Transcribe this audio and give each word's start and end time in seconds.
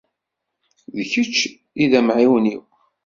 D 0.97 0.97
kečč 1.11 1.37
i 1.83 1.85
d 1.91 1.93
amɛiwen-iw. 1.99 2.63